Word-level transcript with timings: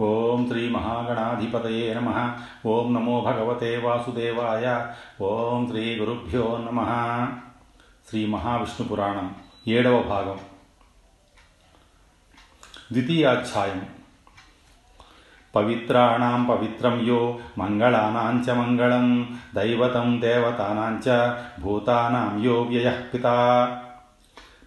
ఓం 0.00 0.46
శ్రీ 0.48 0.68
మహాగణాధిపతయే 0.68 1.94
నమ. 1.94 2.36
ఓం 2.66 2.94
నమో 2.94 3.20
భగవతే 3.20 3.76
వాసుదేవాయ. 3.76 4.86
ఓం 5.20 5.66
శ్రీ 5.66 5.96
గురుభ్యో 5.98 6.58
నమ. 6.70 6.80
శ్రీ 8.08 8.26
మహావిష్ణు 8.26 8.88
పురాణం 8.88 9.34
ఏడవ 9.68 10.02
భాగం. 10.02 10.38
ద్వితీయాధ్యాయం. 12.92 13.86
పవిత్రాణం 15.56 16.44
పవిత్రం 16.44 17.06
యో 17.06 17.38
మంగళానాం 17.58 18.40
చ 18.40 18.50
మంగళం. 18.50 19.38
దైవతం 19.54 20.20
దేవతానాం 20.20 21.02
చ 21.08 21.34
భూతానాం 21.62 22.44
యో 22.44 22.62
వ్యయః 22.62 23.00
పితా. 23.14 23.85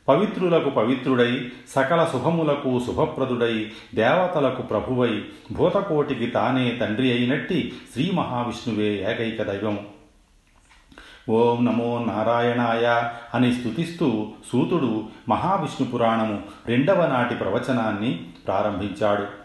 పవిత్రులకు 0.10 0.70
పవిత్రుడై 0.70 1.52
సకల 1.76 2.10
శుభములకు 2.14 2.82
శుభప్రదుడై 2.86 3.72
దేవతలకు 3.96 4.62
ప్రభువై 4.62 5.22
భూతకోటికి 5.52 6.28
తానే 6.28 6.78
తండ్రి 6.82 7.12
అయినట్టి 7.12 7.74
శ్రీ 7.94 8.12
మహావిష్ణువే 8.12 8.90
ఏకైక 9.12 9.42
దైవం. 9.44 9.80
ఓం 11.30 11.66
నమో 11.66 12.06
నారాయణాయ 12.08 12.86
అని 13.34 13.54
స్తుతిస్తూ 13.54 14.28
సూతుడు 14.52 15.04
మహావిష్ణు 15.30 15.88
పురాణము 15.88 16.42
రెండవ 16.68 17.06
నాటి 17.06 17.36
ప్రవచనాన్ని 17.36 18.26
ప్రారంభించాడు. 18.48 19.39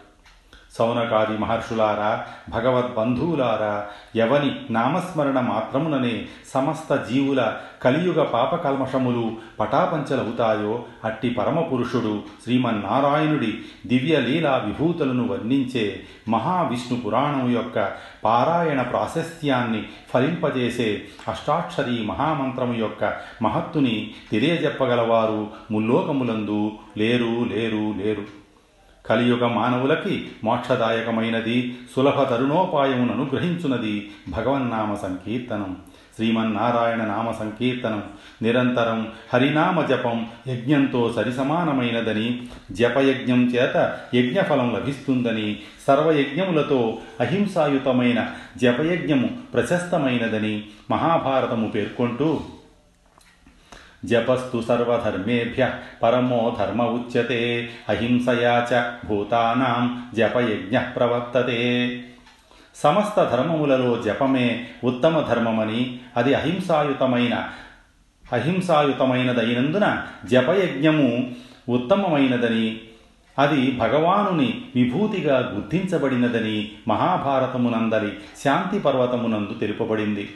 సౌనకాది 0.77 1.37
మహర్షులారా 1.37 2.25
భగవద్బంధువులారా 2.49 3.87
ఎవని 4.15 4.55
నామస్మరణ 4.71 5.39
మాత్రముననే 5.39 6.25
సమస్త 6.53 7.05
జీవుల 7.09 7.57
కలియుగ 7.83 8.23
పాపకల్మషములు 8.23 9.31
పటాపంచలవుతాయో 9.59 10.85
అట్టి 11.05 11.29
పరమపురుషుడు 11.29 12.23
శ్రీమన్నారాయణుడి 12.43 13.51
దివ్యలీలా 13.87 14.57
విభూతులను 14.57 15.27
వర్ణించే 15.27 16.03
మహావిష్ణు 16.29 16.97
పురాణం 16.99 17.51
యొక్క 17.51 17.91
పారాయణ 18.23 18.81
ప్రాశస్త్యాన్ని 18.81 19.83
ఫలింపజేసే 20.13 21.03
అష్టాక్షరీ 21.27 22.03
మహామంత్రము 22.03 22.73
యొక్క 22.73 23.13
మహత్తుని 23.41 24.11
తెలియజెప్పగలవారు 24.31 25.47
ముల్లోకములందు 25.71 26.71
లేరు 26.97 27.43
లేరు 27.43 27.93
లేరు. 28.01 28.44
కలియుగ 29.09 29.47
మానవులకి 29.47 30.27
మోక్షదాయకమైనది 30.43 31.77
సులభ 31.95 32.23
తరుణోపాయమును 32.23 33.13
అనుగ్రహించున్నది 33.13 34.11
భగవన్నామ 34.29 34.95
సంకీర్తనం. 34.95 35.77
శ్రీమన్నారాయణ 36.15 36.97
నామ 36.97 37.31
సంకీర్తనం 37.31 38.03
నిరంతరం 38.41 39.07
హరినామ 39.33 39.85
జపం 39.85 40.27
యజ్ఞంతో 40.47 41.13
సరిసమానమైనదని 41.15 42.47
జపయజ్ఞం 42.71 43.45
చేత 43.45 43.97
యజ్ఞఫలం 44.15 44.75
లభిస్తుందని 44.75 45.59
సర్వయజ్ఞములతో 45.87 46.97
అహింసాయుతమైన 47.19 48.29
జపయజ్ఞము 48.57 49.29
ప్రశస్తమైనదని 49.53 50.63
మహాభారతము 50.91 51.67
పేర్కొంటూ 51.67 52.39
జపస్తు 54.05 54.63
సర్వధర్మేభ్య 54.67 55.73
పరమో 56.03 56.55
ధర్మ 56.59 56.81
ఉచ్యతే 56.83 57.69
అహింసయా 57.89 58.67
చ 58.73 58.93
భూతానాం 59.07 59.83
జపయజ్ఞ 60.15 60.77
ప్రవర్తతే 60.77 61.59
సమస్త 62.75 63.23
ధర్మములలో 63.31 64.01
జపమే 64.05 64.65
ఉత్తమ 64.83 65.19
ధర్మమని 65.19 65.99
అది 66.17 66.33
అహింసాయుతమైన 66.33 67.49
అహింసాయుతమైనదైనందున 68.33 69.85
జపయజ్ఞము 70.25 71.33
ఉత్తమమైనదని 71.69 72.79
అది 73.39 73.71
భగవానుని 73.71 74.63
విభూతిగా 74.75 75.37
గుర్తించబడినదని 75.55 76.71
మహాభారతమునందరి 76.87 78.11
శాంతి 78.43 78.79
పర్వతమునందు 78.79 79.53
తెలుపబడింది. 79.59 80.31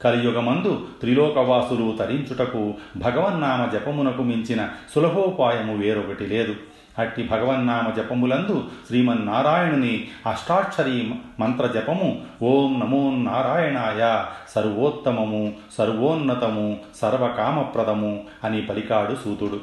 కలియుగమందు 0.00 0.86
త్రిలోకవాసులు 1.00 1.96
తరించుటకు 1.96 2.74
భగవన్నామ 2.96 3.70
జపమునకు 3.70 4.22
మించిన 4.22 4.68
సులభోపాయము 4.94 5.76
వేరొకటి 5.76 6.26
లేదు. 6.26 6.54
అట్టి 6.98 7.22
భగవన్నామ 7.22 7.90
జపములందు 7.90 8.64
శ్రీమన్నారాయణుని 8.86 10.08
అష్టాక్షరీ 10.26 11.10
మంత్ర 11.40 11.66
జపము 11.66 12.22
ఓం 12.42 12.80
నమో 12.80 13.30
నారాయణాయ 13.30 14.24
సర్వోత్తమము 14.54 15.52
సర్వోన్నతము 15.78 16.76
సర్వకామప్రదము 16.96 18.24
అని 18.44 18.62
పలికాడు 18.62 19.14
సూతుడు. 19.14 19.60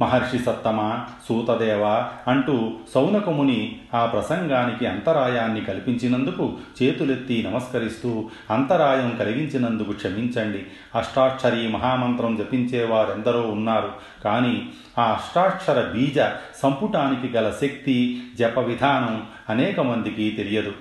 మహర్షి 0.00 0.38
సత్తమ 0.38 1.04
సూతదేవ 1.28 2.04
అంటూ 2.28 2.72
సౌనకముని 2.94 3.78
ఆ 3.94 4.06
ప్రసంగానికి 4.06 4.86
అంతరాయాన్ని 4.86 5.60
కల్పించినందుకు 5.60 6.52
చేతులెత్తి 6.82 7.48
నమస్కరిస్తూ 7.50 8.30
అంతరాయం 8.50 9.16
కలిగించినందుకు 9.18 9.92
క్షమించండి. 9.92 10.66
అష్టాక్షరి 10.94 11.68
మహామంత్రం 11.68 12.36
జపించేవారెందరో 12.36 13.40
ఉన్నారు. 13.40 13.92
కానీ 14.24 14.68
ఆ 14.98 15.04
అష్టాక్షర 15.04 15.92
బీజ 15.94 16.18
సంపుటానికి 16.62 17.36
గల 17.36 17.52
శక్తి 17.60 18.22
జప 18.38 18.58
విధానం 18.58 19.22
అనేక 19.48 19.80
మందికి 19.80 20.30
తెలియదు. 20.30 20.72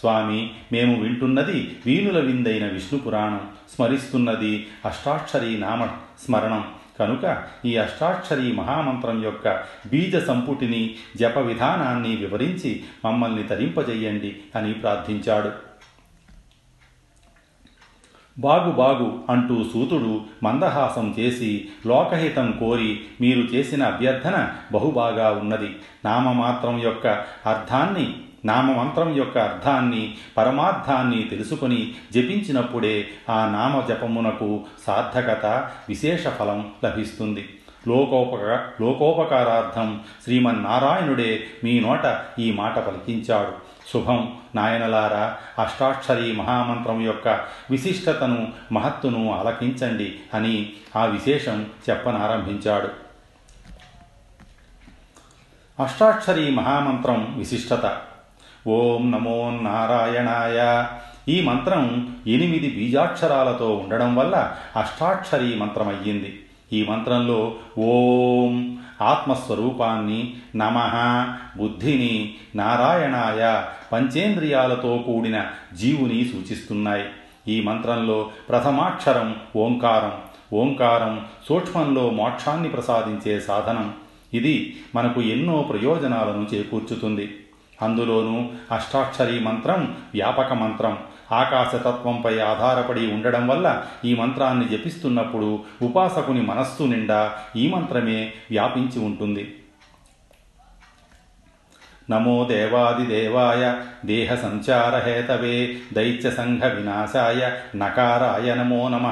స్వామి 0.00 0.50
మేము 0.72 1.02
వింటున్నది 1.02 1.78
వీణుల 1.86 2.20
విందైన 2.20 2.66
విష్ణు 2.66 3.00
పురాణం. 3.00 3.40
స్మరిస్తున్నది 3.74 4.66
అష్టాక్షరి 4.84 5.58
నామ 5.58 5.84
స్మరణం. 6.24 6.64
కనుక 7.00 7.42
ఈ 7.64 7.76
అష్టాక్షరి 7.76 8.52
మహామంత్రం 8.52 9.24
యొక్క 9.24 9.48
బీజ 9.86 10.16
సంపుటిని 10.16 10.94
జప 11.16 11.38
విధానాన్ని 11.38 12.16
వివరించి 12.16 12.82
మమ్మల్ని 13.04 13.42
తరింపజేయండి 13.42 14.36
అని 14.56 14.74
ప్రార్థించాడు. 14.74 15.70
బాగు 18.38 18.70
బాగు 18.72 19.24
అంటూ 19.30 19.64
సూతుడు 19.72 20.24
మందహాసం 20.42 21.14
చేసి 21.18 21.68
లోకహితం 21.86 22.52
కోరి 22.60 23.00
మీరు 23.20 23.40
చేసిన 23.40 23.82
అభ్యర్థన 23.82 24.52
బహుబాగా 24.72 25.30
ఉన్నది. 25.30 25.76
నామమాత్రం 26.04 26.78
యొక్క 26.80 27.06
అర్థాన్ని 27.46 28.06
నామమంత్రం 28.44 29.16
యొక్క 29.16 29.38
అర్థాన్ని 29.38 30.14
పరమార్థాన్ని 30.36 31.22
తెలుసుకొని 31.22 31.94
జపించినప్పుడే 32.12 33.08
ఆ 33.30 33.46
నామ 33.46 33.80
జపమునకు 33.88 34.64
సార్థకత 34.86 35.46
విశేష 35.88 36.28
ఫలం 36.28 36.72
లభిస్తుంది. 36.84 37.56
లోకోపక 37.88 38.72
లోకోపకారార్థం 38.80 40.00
శ్రీమన్నారాయణుడే 40.24 41.46
మీ 41.64 41.80
నోట 41.80 42.18
ఈ 42.38 42.52
మాట 42.52 42.78
పలికించాడు. 42.78 43.70
శుభం 43.92 44.34
నాయనలారా 44.54 45.38
అష్టాక్షరి 45.58 46.32
మహామంత్రం 46.32 47.00
యొక్క 47.00 47.28
విశిష్టతను 47.70 48.52
మహత్తును 48.72 49.32
ఆలకించండి 49.32 50.20
అని 50.34 50.72
ఆ 50.96 51.04
విశేషం 51.04 51.66
చెప్పనారంభించాడు. 51.90 52.88
అష్టాక్షరి 55.82 56.50
మహామంత్రం 56.50 57.34
విశిష్టత. 57.38 57.98
ఓం 58.66 59.10
నమో 59.10 59.50
నారాయణాయ. 59.50 60.84
ఈ 61.32 61.42
మంత్రం 61.42 62.14
ఎనిమిది 62.26 62.70
బీజాక్షరాలతో 62.70 63.74
ఉండడం 63.74 64.16
వల్ల 64.16 64.56
అష్టాక్షరి 64.76 65.56
మంత్రమయ్యింది. 65.56 66.40
ఈ 66.72 66.86
మంత్రంలో 66.86 67.54
ఓం 67.78 68.78
ఆత్మస్వరూపాన్ని 69.02 70.34
నమ 70.56 70.78
బుద్ధిని 71.56 72.34
నారాయణాయ 72.56 73.62
పంచేంద్రియాలతో 73.92 75.04
కూడిన 75.06 75.46
జీవుని 75.76 76.24
సూచిస్తున్నాయి. 76.24 77.04
ఈ 77.48 77.60
మంత్రంలో 77.60 78.30
ప్రథమాక్షరం 78.48 79.36
ఓంకారం 79.56 80.12
ఓంకారం 80.52 81.26
సూక్ష్మంలో 81.48 82.10
మోక్షాన్ని 82.10 82.68
ప్రసాదించే 82.68 83.40
సాధనం. 83.40 83.94
ఇది 84.34 84.76
మనకు 84.94 85.20
ఎన్నో 85.20 85.62
ప్రయోజనాలను 85.62 86.54
చేకూర్చుతుంది. 86.54 87.34
అందులోనూ 87.82 88.50
అష్టాక్షరి 88.74 89.40
మంత్రం 89.40 89.96
వ్యాపక 90.14 90.52
మంత్రం. 90.52 90.98
ఆకాశతత్వంపై 91.32 92.38
ఆధారపడి 92.40 93.12
ఉండడం 93.12 93.48
వల్ల 93.48 93.82
ఈ 94.04 94.14
మంత్రాన్ని 94.14 94.68
జపిస్తున్నప్పుడు 94.68 95.64
ఉపాసకుని 95.82 96.42
మనస్సు 96.42 96.82
నిండా 96.82 97.32
ఈ 97.56 97.70
మంత్రమే 97.70 98.32
వ్యాపించి 98.50 98.98
ఉంటుంది. 98.98 99.56
నమో 102.10 102.44
దేవాదిదేవాయ 102.44 103.74
దేహ 104.04 104.34
సంచారహేతవే 104.34 105.76
దైత్య 105.92 106.30
సంఘ 106.30 106.62
వినాశాయ 106.62 107.50
నకారాయ 107.76 108.54
నమో 108.54 108.88
నమ. 108.88 109.06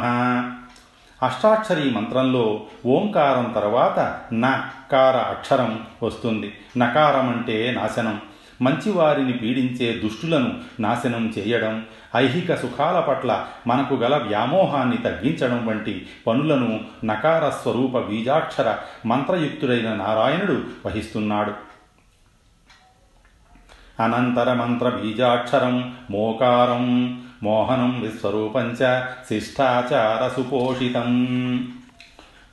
అష్టాక్షరి 1.23 1.91
మంత్రంలో 1.91 2.61
ఓంకారం 2.87 3.53
తర్వాత 3.55 4.21
నకార 4.33 5.17
అక్షరం 5.17 5.87
వస్తుంది. 6.03 6.55
నకారం 6.79 7.29
అంటే 7.29 7.71
నాశనం. 7.71 8.21
మంచివారిని 8.63 9.33
పీడించే 9.33 9.93
దుష్టులను 9.93 10.61
నాశనం 10.81 11.35
చేయడం 11.39 11.85
ఐహిక 12.17 12.55
సుఖాల 12.55 13.01
పట్ల 13.01 13.47
మనకు 13.67 13.95
గల 13.95 14.17
వ్యామోహాన్ని 14.17 14.97
తగ్గించడం 14.97 15.67
వంటి 15.67 16.07
పనులను 16.27 16.81
నకార 17.05 17.51
స్వరూప 17.51 17.99
బీజాక్షర 17.99 18.77
మంత్రయుక్తుడైన 19.07 19.95
నారాయణుడు 19.95 20.63
వహిస్తున్నాడు. 20.87 21.53
అనంతర 24.03 24.53
మంత్ర 24.53 24.89
బీజాక్షరం 24.89 25.95
మోకారం 26.11 27.21
మోహనం 27.43 28.01
విశ్వరూపంచ 28.03 29.01
శిష్టాచార 29.01 30.29
సుపోషితం. 30.37 31.29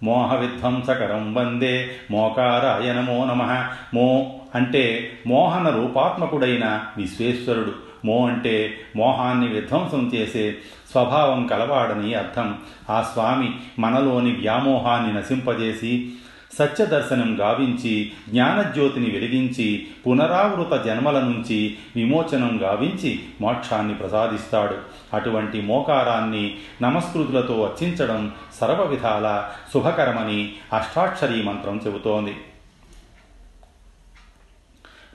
మోహవిధ్వంసకరం 0.03 1.33
వందే 1.33 1.91
మోకారాయ 2.11 2.93
నమో 2.93 3.25
నమ. 3.25 3.67
మో 3.93 4.31
అంటే 4.55 5.11
మోహన 5.27 5.69
రూపాత్మకుడైన 5.69 6.81
విశ్వేశ్వరుడు 6.97 7.71
మో 8.05 8.27
అంటే 8.27 8.77
మోహాన్ని 8.95 9.47
విధ్వంసం 9.47 10.11
చేసే 10.15 10.57
స్వభావం 10.91 11.47
కలవాడని 11.47 12.13
అర్థం. 12.13 12.57
ఆ 12.89 13.01
స్వామి 13.01 13.51
మనలోని 13.79 14.31
వ్యామోహాన్ని 14.31 15.13
నశింపజేసి 15.13 16.11
సత్యదర్శనం 16.59 17.37
గావించి 17.39 18.11
జ్ఞానజ్యోతిని 18.29 19.11
వెలిగించి 19.11 19.87
పునరావృత 20.07 20.83
జన్మల 20.83 21.19
నుంచి 21.19 21.77
విమోచనం 21.95 22.59
గావించి 22.61 23.19
మోక్షాన్ని 23.41 23.93
ప్రసాదిస్తాడు. 23.93 24.75
అటువంటి 25.15 25.61
మోకారాన్ని 25.61 26.55
నమస్కృతులతో 26.81 27.63
అర్చించడం 27.63 28.31
సర్వ 28.61 28.83
విధాల 28.83 29.49
శుభకరమని 29.73 30.53
అష్టాక్షరీ 30.73 31.43
మంత్రం 31.43 31.81
చెబుతోంది. 31.87 32.35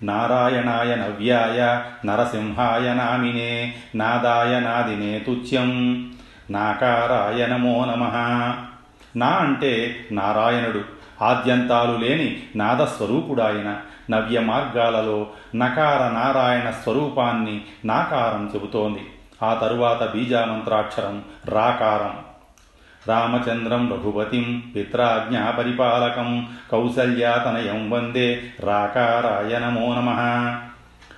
నారాయణాయ 0.03 0.95
నవ్యాయ 0.95 1.81
నరసింహాయ 2.07 2.95
నామినే 2.95 3.75
నాదాయ 3.95 4.61
నాదినే 4.61 5.19
తుచ్యం. 5.19 5.71
నాకారాయ 6.51 7.47
నమో 7.47 7.85
నమ. 7.85 8.03
నా 9.17 9.27
అంటే 9.27 10.07
నారాయణుడు. 10.13 10.81
ఆద్యంతాలు 11.23 11.97
లేని 11.99 12.43
నాదస్వరూపుడాయన. 12.57 13.77
నవ్య 14.11 14.41
మార్గాలలో 14.41 15.27
నకార 15.57 16.13
నారాయణ 16.13 16.71
స్వరూపాన్ని 16.71 17.61
నాకారం 17.85 18.53
చెబుతోంది. 18.55 19.07
ఆ 19.43 19.55
తరువాత 19.55 20.13
బీజామంత్రాక్షరం 20.13 21.23
రాకారం. 21.45 22.30
రామచంద్రం 23.09 23.93
రఘుపతిం 23.93 24.73
పిత్రాజ్ఞా 24.77 25.51
పరిపాలకం 25.51 26.49
కౌసల్యాతనయం 26.73 27.91
వందే 27.91 28.43
రాకారాయ 28.61 29.59
నమో 29.59 29.95
నమ. 29.95 30.11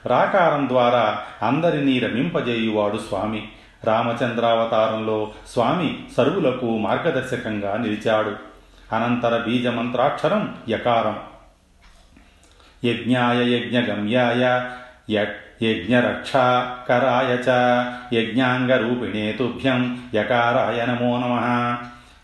రాకారం 0.06 0.68
ద్వారా 0.68 1.18
అందరినీ 1.42 1.98
రమింపజేయువాడు 1.98 2.96
స్వామి. 2.96 3.48
రామచంద్రావతారంలో 3.84 5.30
స్వామి 5.48 5.98
సరువులకు 6.16 6.78
మార్గదర్శకంగా 6.78 7.76
నిలిచాడు. 7.76 8.32
అనంతర 8.94 9.42
బీజమంత్రాక్షరం 9.42 10.54
యకారం. 10.68 11.20
యజ్ఞాయ 12.84 13.56
యజ్ఞగమ్యాయ 13.56 14.70
యజ్ఞరక్షాకరాయ 15.62 17.34
చ. 17.34 17.48
యజ్ఞాంగరూపిణే 18.18 19.32
తుభ్యం 19.32 20.10
యకారాయ 20.14 20.86
నమో 20.86 21.16
నమ. 21.16 21.76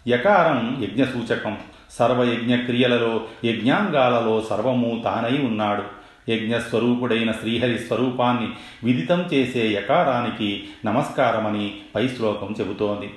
యకారం 0.09 0.85
యజ్ఞసూచకం. 0.85 1.59
సర్వయజ్ఞక్రియలలో 1.91 3.27
యజ్ఞాంగాలలో 3.45 4.47
సర్వము 4.51 5.01
తానై 5.05 5.39
ఉన్నాడు. 5.39 5.99
యజ్ఞస్వరూపుడైన 6.31 7.33
శ్రీహరి 7.33 7.79
స్వరూపాన్ని 7.79 8.49
విదితం 8.85 9.31
చేసే 9.35 9.67
యకారానికి 9.67 10.69
నమస్కారమని 10.87 11.81
పై 11.95 12.09
శ్లోకం 12.09 12.55
చెబుతోంది. 12.61 13.15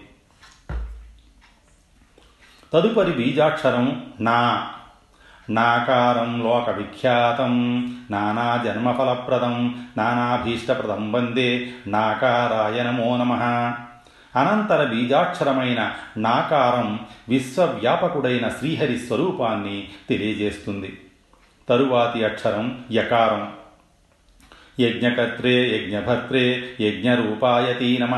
తదుపరి 2.73 3.11
బీజాక్షరం 3.11 4.05
నా 4.19 4.67
నాకారం 5.53 6.44
లోక 6.44 6.69
విఖ్యాతం 6.69 7.83
నానా 8.12 8.63
జన్మఫలప్రదం. 8.63 9.86
నానాభీష్టప్రదం 9.98 11.12
వందే 11.12 11.69
నాకారాయ 11.88 12.83
నమో 12.83 13.18
నమ. 13.18 13.33
అనంతర 14.36 14.83
బీజాక్షరమైన 14.83 15.92
నాకారం 16.18 17.00
విశ్వవ్యాపకుడైన 17.30 18.50
శ్రీహరి 18.50 19.00
స్వరూపాన్ని 19.00 19.88
తెలియజేస్తుంది. 20.09 21.00
తరువాతి 21.69 22.25
అక్షరం 22.25 22.80
యకారం. 22.92 23.51
యజ్ఞకర్త్రే 24.80 25.75
యజ్ఞభర్త్రే 25.75 26.63
యజ్ఞరూపాయతీ 26.81 27.97
నమ. 27.97 28.15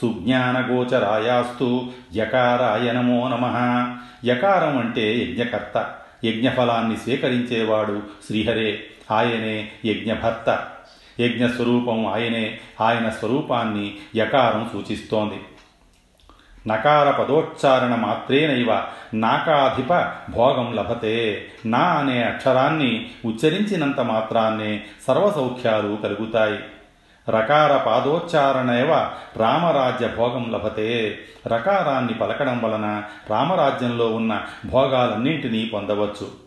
సుజ్ఞానగోచరాయాస్తు 0.00 1.86
యకారాయ 2.16 2.92
నమో 2.92 3.28
నమ. 3.28 3.44
యకారం 4.24 4.78
అంటే 4.78 5.18
యజ్ఞకర్త. 5.18 5.94
యజ్ఞఫలాన్ని 6.24 6.96
స్వీకరించేవాడు 6.96 8.02
శ్రీహరే. 8.26 8.84
ఆయనే 9.10 9.72
యజ్ఞభర్త. 9.84 10.68
యజ్ఞస్వరూపం 11.20 12.06
ఆయనే. 12.06 12.58
ఆయన 12.80 13.08
స్వరూపాన్ని 13.08 13.94
యకారం 14.16 14.70
సూచిస్తోంది. 14.72 15.40
నకార 16.68 17.10
పదోచ్చారణ 17.10 17.94
మాత్రేనైవ 17.94 18.84
నాకాధిప 19.14 20.12
భోగం 20.30 20.74
లభతే. 20.74 21.48
నా 21.66 21.78
అనే 21.78 22.22
అక్షరాన్ని 22.22 23.10
ఉచ్చరించినంత 23.24 24.00
మాత్రాన్నే 24.00 24.84
సర్వసౌఖ్యాలు 25.08 25.98
కలుగుతాయి 26.02 26.58
రకార 27.30 27.76
పాదోచ్చారణేవ 27.76 29.10
రామరాజ్య 29.36 30.08
భోగం 30.08 30.50
లభతే. 30.52 31.18
రకారాన్ని 31.46 32.14
పలకడం 32.14 32.62
వలన 32.62 33.02
రామరాజ్యంలో 33.30 34.14
ఉన్న 34.14 34.42
భోగాలన్నింటినీ 34.66 35.64
పొందవచ్చు. 35.64 36.46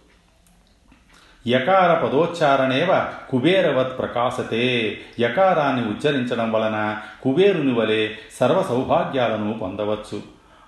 యకార 1.47 2.05
పదోచ్చారణేవ 2.05 3.05
కుబేరవత్ 3.29 3.99
ప్రకాశతే. 3.99 4.97
యకారాన్ని 5.19 5.87
ఉచ్చరించడం 5.87 6.51
వలన 6.51 6.97
కుబేరుని 7.23 7.73
వలె 7.73 8.09
సర్వ 8.39 8.63
సౌభాగ్యాలను 8.63 9.53
పొందవచ్చు. 9.53 10.21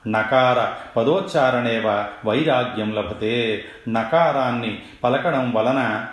నకార 0.07 0.73
పదోచ్చారణేవ 0.97 2.05
వైరాగ్యం 2.25 2.91
లభతే. 2.91 3.65
నకారాన్ని 3.89 4.81
పలకడం 5.03 5.53
వలన 5.53 6.05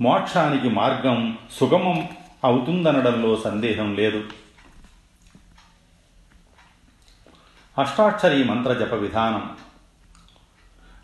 మోక్షానికి 0.00 0.68
మార్గం 0.68 1.38
సుగమం 1.60 2.08
అవుతుందనడంలో 2.44 3.40
సందేహం 3.40 3.94
లేదు. 3.94 4.30
అష్టాక్షరీ 7.78 8.44
మంత్ర 8.44 8.72
జప 8.72 8.94
విధానం. 8.94 9.65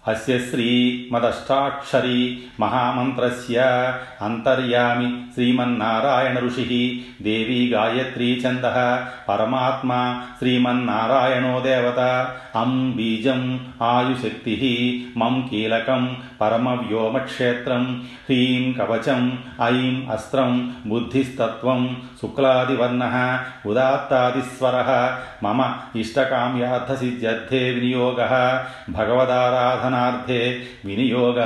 అస్య 0.05 0.37
శ్రీ 0.41 0.71
శ్రీమదష్టాక్షరీ 1.05 2.21
మహామంత్రస్య 2.61 3.59
అంతర్యామి 4.23 5.09
శ్రీమన్నారాయణ 5.35 6.37
ఋషి 6.39 6.65
దేవీ 7.23 7.59
గాయత్రీ 7.69 8.29
ఛంద 8.43 8.65
పరమాత్మా 9.29 10.01
శ్రీమన్నారాయణో 10.39 11.55
దేవత 11.61 12.01
అం 12.57 12.73
బీజం 12.97 13.43
ఆయుశక్తి 13.83 14.57
మం 15.17 15.37
కీలకం 15.51 16.03
పరమవ్యోమక్షేత్రం 16.41 17.85
హ్రీం 18.25 18.65
కవచం 18.73 19.23
ఐం 19.69 19.95
అస్త్రం 20.11 20.53
బుద్ధిస్తత్వం 20.87 21.83
శుక్లాదివర్ణ 22.23 23.05
ఉదాత్తాదిస్వర 23.67 24.77
మమ 25.43 25.61
ఇష్టకామ్యార్థసిద్ధ్యర్థే 25.97 27.63
వినియోగ 27.71 28.21
భగవదారాధన 28.89 29.92
సాధనార్థే 29.93 30.67
వినియోగ. 30.85 31.39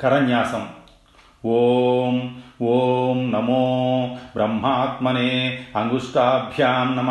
కరన్యాసం. 0.00 0.68
ఓం 1.44 2.42
ఓం 2.62 3.30
నమో 3.30 4.18
బ్రహ్మాత్మనే 4.34 5.58
అంగుష్టాభ్యాం 5.76 6.96
నమ. 6.96 7.10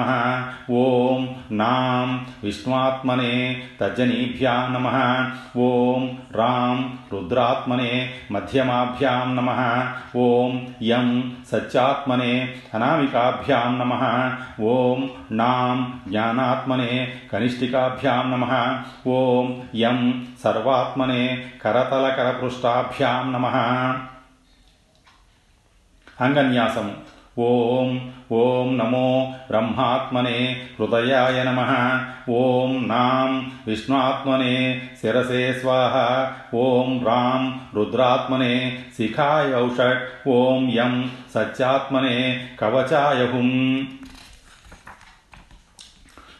ఓం 0.74 1.36
నాం 1.52 2.26
విష్ణువాత్మనే 2.44 3.62
తర్జనీభ్యాం 3.80 4.74
నమ. 4.74 4.88
ఓం 5.60 6.18
రాం 6.32 6.98
రుద్రాత్మనే 7.14 8.10
మధ్యమాభ్యాం 8.32 9.36
నమ. 9.36 9.52
ఓం 10.16 10.68
యం 10.82 11.36
సత్యాత్మనే 11.52 12.50
అనామికాభ్యాం 12.74 13.80
నమ. 13.80 13.94
ఓం 14.62 15.10
నాం 15.32 16.00
జ్ఞానాత్మనే 16.08 17.14
కనిష్ఠికాభ్యాం 17.34 18.32
నమ. 18.32 18.78
ఓం 19.10 19.62
యం 19.76 20.28
సర్వాత్మనే 20.44 21.44
కరతలకరపృష్టాభ్యాం 21.64 23.34
నమ. 23.34 23.48
అంగన్యాసం 26.20 26.88
ఓం 27.44 27.90
ఓం 28.32 28.78
నమో 28.78 29.08
బ్రహ్మాత్మనే 29.50 30.38
హృదయాయ 30.78 31.44
నమ 31.44 31.62
ఓం 32.32 32.88
నాం 32.88 33.32
విష్ణుఆత్మనే 33.68 34.54
శిరసే 35.02 35.54
స్వాహ 35.62 35.96
ఓం 36.56 37.06
రాం 37.06 37.42
రుద్రాత్మనే 37.76 38.54
శిఖాయ 38.98 39.52
ఔషట్ 39.56 40.06
ఓం 40.30 40.64
యం 40.72 40.96
సత్యాత్మనే 41.36 42.18
కవచాయ 42.60 43.22
హుం 43.26 43.52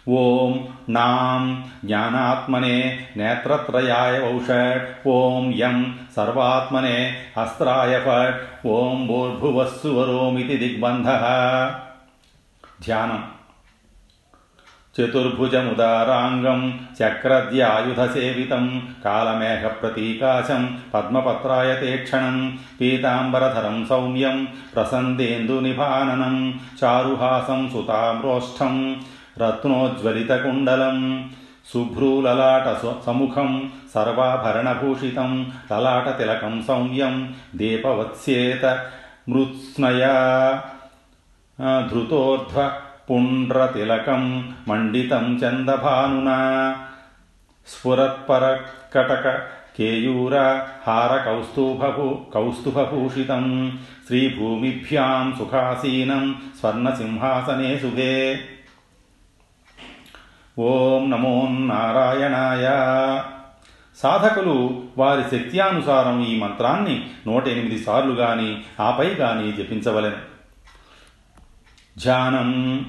ओम 0.08 0.60
नाम 0.90 1.64
ज्ञानात्मने 1.86 3.00
नेत्रत्रयाय 3.18 4.20
वौषट 4.20 5.04
ओम 5.08 5.54
यम 5.56 5.94
सर्वात्मने 6.16 7.14
अस्त्राय 7.38 8.00
फट 8.00 8.34
फट् 8.34 8.66
ॐ 8.66 9.08
भूर्भुवस्सुवरोमिति 9.08 10.58
दिग्बन्धः। 10.58 11.22
ध्यानम्। 12.86 13.20
चतुर्भुजमुदाराङ्गं 14.98 16.74
चक्रद्यायुधसेवितं 16.96 18.80
कालमेघप्रतीकाशं 18.80 20.66
पद्मपत्राय 20.66 21.74
तेक्षणं 21.74 22.52
पीताम्बरधरं 22.52 23.86
सौम्यं 23.86 24.46
प्रसन्देन्दुनिभाननं 24.46 26.54
चारुहासं 26.54 27.70
सुताम्रोष्ठम् 27.70 28.96
రత్నోజ్వలితకుండలం 29.40 31.30
శుభ్రూలలాట 31.74 32.68
సముఖం 33.06 33.72
సర్వాభరణభూషితం 33.96 35.54
లలాటతిలకం 35.72 36.64
సౌమ్యం 36.68 37.34
దీపవత్స్యేత 37.56 38.66
మృత్స్నయా 39.30 40.16
ధృతోర్ధ్వ 41.92 42.72
పుండ్రతిలకం 43.10 44.54
మండితం 44.68 45.40
చందభానునా 45.44 46.38
స్ఫురత్పరకటక 47.68 49.28
కేయూర 49.78 50.36
హారకౌస్తుభూ 50.88 52.26
కౌస్తుభభూషితం 52.34 53.74
శ్రీభూమిభ్యాం 54.08 55.38
సుఖాసీనం 55.38 56.36
స్వర్ణసింహాసనే 56.60 57.76
శుభే 57.78 58.40
ఓం 60.60 61.12
నమో 61.12 61.48
నారాయణాయ. 61.50 62.68
సాధకులు 64.04 64.84
వారి 64.98 65.22
శక్త్యానుసారం 65.22 66.26
ఈ 66.26 66.40
మంత్రాన్ని 66.40 67.10
నూట 67.28 67.48
ఎనిమిది 67.48 67.84
సార్లు 67.84 68.14
గాని 68.14 68.62
ఆపై 68.80 69.06
గాని 69.06 69.52
జపించవలెను. 69.52 70.18
ధ్యానం. 71.98 72.86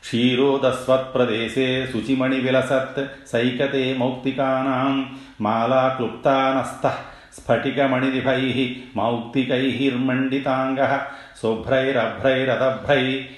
క్షీరోదస్వత్ప్రదేశే 0.00 1.86
శుచిమణి 1.86 2.40
విలసత్ 2.40 3.28
సైకతే 3.28 3.96
మౌక్తికానాం 3.98 5.18
మాలాక్లుప్తానస్త 5.40 6.98
స్ఫటికమణిదిభై 7.40 8.76
మౌక్తికైర్మండితాంగ 8.96 10.98
శుభ్రైరభ్రైరదభ్రై 11.42 13.28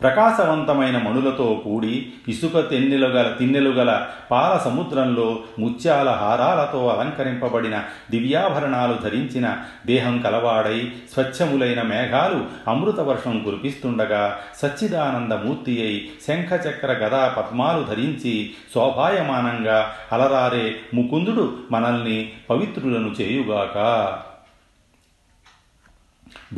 ప్రకాశవంతమైన 0.00 0.98
మణులతో 0.98 1.62
కూడి 1.64 2.06
ఇసుక 2.28 2.70
తెన్నెలు 2.70 3.06
గల 3.06 3.28
తిన్నెలు 3.38 3.70
గల 3.70 4.06
పాల 4.30 4.58
సముద్రంలో 4.64 5.38
ముత్యాల 5.58 6.08
హారాలతో 6.08 6.88
అలంకరింపబడిన 6.88 7.82
దివ్యాభరణాలు 8.10 8.98
ధరించిన 9.04 9.56
దేహం 9.86 10.18
కలవాడై 10.18 10.92
స్వచ్ఛములైన 11.14 11.82
మేఘాలు 11.82 12.70
అమృతవర్షం 12.70 13.42
కురిపిస్తుండగా 13.44 14.36
సచ్చిదానందమూర్తి 14.62 15.82
అయి 15.82 16.10
శంఖచక్ర 16.28 16.92
గదా 16.92 17.34
పద్మాలు 17.36 17.82
ధరించి 17.82 18.50
శోభాయమానంగా 18.74 19.92
అలరారే 20.12 20.74
ముకుందుడు 20.94 21.56
మనల్ని 21.70 22.32
పవిత్రులను 22.50 23.08
చేయుగాక. 23.20 23.78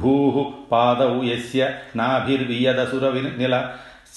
భూ 0.00 0.52
పాదౌ 0.72 1.24
యస్య 1.24 1.70
నాభిర్వియదసురవినిల 1.96 3.72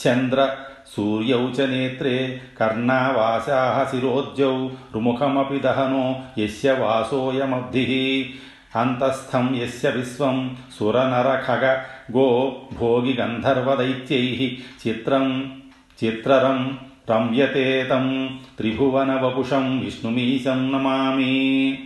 చంద్ర 0.07 0.55
సూర్యౌ 0.97 1.49
చ 1.49 1.61
నేత్రే 1.61 2.41
కర్ణావాసాः 2.59 3.91
శిరోజ్జౌ 3.91 4.67
రుముఖమపి 4.95 5.59
దహనో 5.59 6.21
యస్య 6.37 6.71
వాసోయమబ్ధి. 6.71 8.33
అంతస్థం 8.75 9.55
యస్య 9.55 9.89
విశ్వం 9.89 10.57
సురనరఖగ 10.79 11.77
గో 12.17 12.55
భోగి 12.79 13.13
గంధర్వదైత్యైः. 13.13 14.49
చిత్రం 14.87 15.53
చిత్రరం 16.03 16.79
రమ్యతేతం 17.09 18.39
త్రిభువనవపుషం 18.57 19.79
విష్ణుమీశం 19.79 20.71
నమామి. 20.71 21.79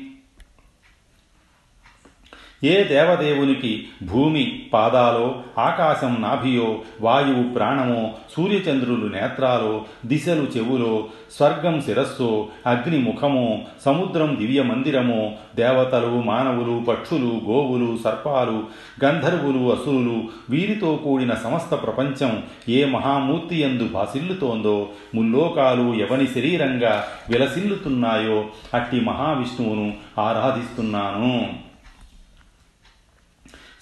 ఏ 2.64 2.84
దేవదేవునికి 2.84 3.86
భూమి 4.04 4.62
పాదాలో 4.74 5.36
ఆకాశం 5.60 6.22
నాభియో 6.22 6.82
వాయువు 7.02 7.54
ప్రాణమో 7.54 8.12
సూర్యచంద్రులు 8.36 9.08
నేత్రాలో 9.08 9.86
దిశలు 10.06 10.48
చెవులో 10.58 11.08
స్వర్గం 11.38 11.82
శిరస్సో 11.82 12.48
అగ్ని 12.66 12.98
ముఖమో 12.98 13.62
సముద్రం 13.86 14.36
దివ్య 14.36 14.62
మందిరమో 14.62 15.32
దేవతలు 15.56 16.22
మానవులు 16.22 16.84
పక్షులు 16.88 17.42
గోవులు 17.50 17.98
సర్పాలు 18.04 18.64
గంధర్వులు 19.06 19.72
అసురులు 19.72 20.24
వీరితో 20.50 20.96
కూడిన 20.96 21.34
సమస్త 21.34 21.84
ప్రపంచం 21.84 22.44
ఏ 22.70 22.86
మహామూర్తి 22.86 23.60
ఎందు 23.60 23.84
భాసిల్లుతోందో 23.84 24.88
ముల్లోకాలు 25.16 25.94
ఎవని 25.96 26.28
శరీరంగా 26.28 27.06
విలసిల్లుతున్నాయో 27.30 28.46
అట్టి 28.74 29.00
మహావిష్ణువును 29.00 29.94
ఆరాధిస్తున్నాను. 30.20 31.63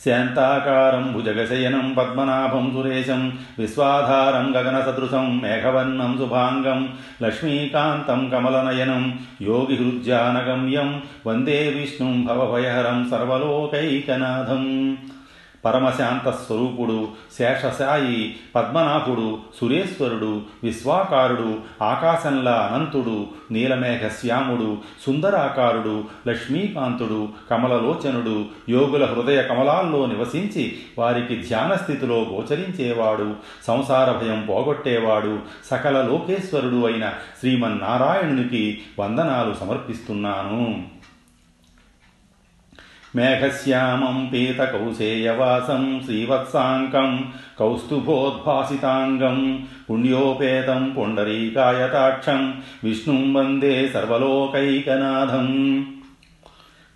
శాంతాకారం 0.06 1.14
భుజగశయనం 1.14 1.94
పద్మనాభం 1.98 2.72
సురేశం 2.76 3.38
విశ్వాధారం 3.60 4.54
గగనసదృశం 4.58 5.40
మేఘవర్ణం 5.40 6.18
శుభాంగం 6.18 6.94
లక్ష్మీకాంతం 7.22 8.30
కమలనయనం 8.30 9.20
యోగి 9.42 9.76
హృద్యానగమ్యం 9.76 11.02
వందే 11.28 11.70
విష్ణుం 11.70 12.26
భవభయహరం 12.26 13.08
సర్వలోకైకనాథం. 13.12 14.66
పరమశాంత 15.66 16.30
స్వరూపుడు 16.32 17.08
శేషసాయి 17.38 18.36
పద్మనాభుడు 18.56 19.40
సురేశ్వరుడు 19.62 20.42
విశ్వాకారుడు 20.64 21.60
ఆకాశంలా 21.84 22.70
అనంతుడు 22.74 23.28
నీలమేఘ 23.52 24.08
శ్యాముడు 24.08 24.78
సుందరాకారుడు 25.06 26.04
లక్ష్మీకాంతుడు 26.28 27.30
కమలలోచనుడు 27.52 28.46
యోగుల 28.70 29.06
హృదయ 29.06 29.42
కమలాల్లో 29.42 30.06
నివసించి 30.06 30.78
వారికి 30.98 31.36
ధ్యాన 31.36 31.76
స్థితిలో 31.76 32.16
గోచరించేవాడు 32.16 33.36
సంసార 33.68 34.12
భయం 34.12 34.46
పోగొట్టేవాడు 34.50 35.40
సకల 35.72 36.02
లోకేశ్వరుడు 36.02 36.86
అయిన 36.86 37.14
శ్రీమన్నారాయణునికి 37.40 38.82
వందనాలు 39.00 39.54
సమర్పిస్తున్నాను. 39.54 40.86
మేఘశ్యామం 43.16 44.18
పీతకౌశేయవాసం 44.34 46.02
శ్రీవత్సాంకం 46.06 47.10
కౌస్తుభోద్భాసితాంగం 47.60 49.40
పుణ్యోపేతం 49.90 50.84
పుండరీకాయతాక్షం 50.98 52.42
విష్ణుం 52.84 53.34
వందే 53.34 53.76
సర్వలోకైకనాథం 53.94 55.50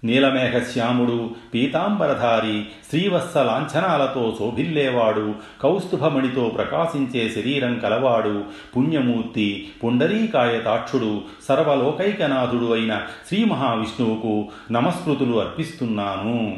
నీలమేఘశ్యాముడు 0.06 1.30
పీతాంబరధారి 1.54 2.64
శ్రీవత్స 2.90 3.38
లాంఛనాలతో 3.38 4.36
శోభిల్లేవాడు 4.40 5.36
కౌస్తుభమణితో 5.64 6.52
ప్రకాశించే 6.56 7.30
శరీరం 7.30 7.80
కలవాడు 7.80 8.44
పుణ్యమూర్తి 8.78 9.68
పుండరీకాయతాక్షుడు 9.84 11.22
సర్వలోకైకనాథుడు 11.50 12.74
అయిన 12.74 13.02
శ్రీ 13.28 13.44
మహావిష్ణువుకు 13.44 14.48
నమస్కృతులు 14.72 15.40
అర్పిస్తున్నాను. 15.40 16.58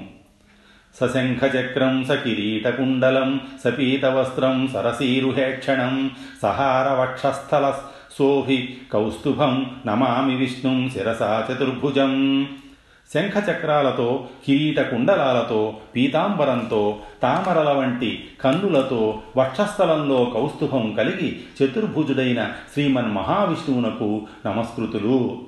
సశంఖచక్రం 1.01 2.05
సకిరీటకుండలం 2.05 3.41
సపీతవస్త్రం 3.63 4.69
సరసీరుహేక్షణం 4.73 6.11
సహారవక్షస్థల 6.41 7.73
శోభి 8.19 8.77
కౌస్తుభం 8.93 9.71
నమామి 9.85 10.35
విష్ణుం 10.35 10.91
శిరసా 10.93 11.47
చతుర్భుజం. 11.51 12.47
శంఖచక్రాలతో 13.13 14.27
కిరీట 14.47 14.79
కుండలాలతో 14.79 15.77
పీతాంబరంతో 15.95 16.99
తామరల 17.21 17.69
వంటి 17.69 18.25
కన్నులతో 18.41 19.21
వక్షస్థలంలో 19.37 20.25
కౌస్తుభం 20.25 20.93
కలిగి 20.97 21.39
చతుర్భుజుడైన 21.63 22.51
శ్రీమన్ 22.73 23.11
మహావిష్ణువునకు 23.11 24.27
నమస్కృతులు. 24.45 25.41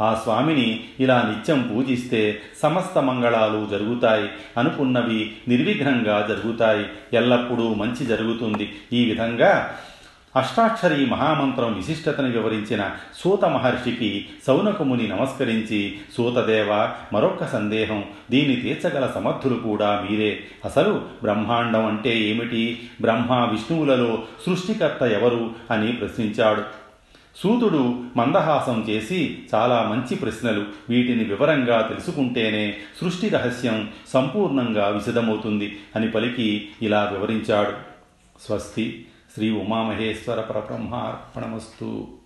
ఆ 0.00 0.14
స్వామిని 0.14 0.84
ఇలా 1.00 1.22
నిత్యం 1.22 1.74
పూజిస్తే 1.74 2.40
సమస్త 2.62 2.98
మంగళాలు 2.98 3.68
జరుగుతాయి 3.70 4.28
అనుకున్నవి 4.58 5.32
నిర్విఘ్నంగా 5.48 6.26
జరుగుతాయి 6.28 6.86
ఎల్లప్పుడూ 7.12 7.74
మంచి 7.74 8.06
జరుగుతుంది. 8.06 8.72
ఈ 8.92 9.04
విధంగా 9.04 9.76
అష్టాక్షరి 10.36 11.06
మహామంత్రం 11.06 11.72
విశిష్టతను 11.72 12.30
వివరించిన 12.30 12.90
సూత 13.16 13.44
మహర్షికి 13.44 14.26
సౌనకముని 14.46 15.08
నమస్కరించి 15.08 15.98
సూతదేవ 16.16 16.90
మరొక్క 17.12 17.46
సందేహం. 17.46 18.04
దీన్ని 18.30 18.56
తీర్చగల 18.56 19.10
సమర్థులు 19.14 19.54
కూడా 19.54 20.06
మీరే. 20.10 20.40
అసలు 20.64 21.02
బ్రహ్మాండం 21.22 21.86
అంటే 21.86 22.18
ఏమిటి? 22.20 22.90
బ్రహ్మ 23.00 23.34
విష్ణువులలో 23.34 24.22
సృష్టికర్త 24.46 25.02
ఎవరు? 25.02 25.50
అని 25.70 25.92
ప్రశ్నించాడు. 25.92 26.62
సూతుడు 27.36 28.04
మందహాసం 28.16 28.86
చేసి 28.88 29.38
చాలా 29.54 29.82
మంచి 29.82 30.14
ప్రశ్నలు. 30.16 30.64
వీటిని 30.88 31.24
వివరంగా 31.24 31.80
తెలుసుకుంటేనే 31.80 32.76
సృష్టి 33.00 33.28
రహస్యం 33.28 33.90
సంపూర్ణంగా 34.12 34.88
విశదమవుతుంది 34.88 35.78
అని 35.96 36.10
పలికి 36.10 36.68
ఇలా 36.82 37.10
వివరించాడు. 37.12 37.72
స్వస్తి. 38.46 39.06
శ్రీ 39.34 39.50
ఉమామహేశ్వర 39.50 40.40
పరబ్రహ్మార్పణమస్తు. 40.40 42.19